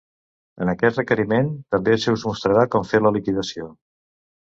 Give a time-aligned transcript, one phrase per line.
[0.65, 3.73] En aquest requeriment també se us mostrarà com fer la liquidació.